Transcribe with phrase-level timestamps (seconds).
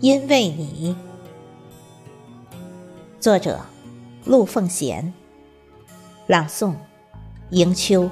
[0.00, 0.94] 因为你。
[3.18, 3.58] 作者：
[4.24, 5.12] 陆凤贤。
[6.28, 6.74] 朗诵：
[7.50, 8.08] 迎秋。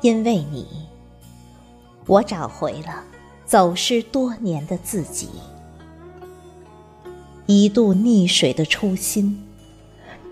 [0.00, 0.66] 因为你，
[2.06, 3.04] 我找回了
[3.44, 5.28] 走失多年的自己。
[7.46, 9.46] 一度溺水的初心，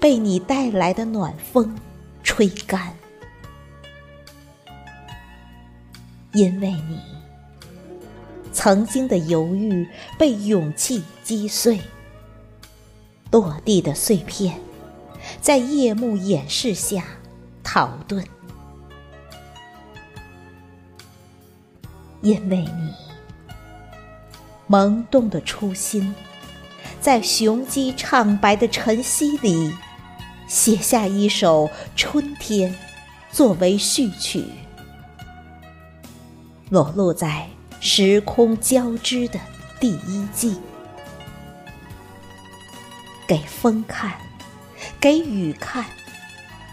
[0.01, 1.75] 被你带来的暖风
[2.23, 2.95] 吹干。
[6.33, 6.99] 因为你，
[8.53, 11.81] 曾经的犹豫被勇气击碎。
[13.31, 14.61] 落地的碎片，
[15.41, 17.05] 在夜幕掩饰下
[17.63, 18.25] 逃遁。
[22.21, 22.93] 因为你，
[24.67, 26.15] 萌动的初心，
[27.05, 29.75] 在雄鸡唱白的晨曦里，
[30.49, 32.75] 写下一首春天，
[33.31, 34.47] 作为序曲，
[36.71, 37.47] 裸露在
[37.79, 39.39] 时空交织的
[39.79, 40.59] 第一季，
[43.29, 44.15] 给风看，
[44.99, 45.85] 给雨看，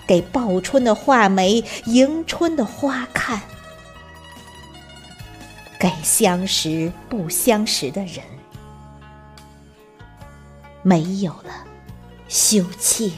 [0.07, 3.41] 给报春的画眉，迎春的花看。
[5.77, 8.23] 给相识不相识的人，
[10.83, 11.65] 没有了
[12.27, 13.11] 羞怯。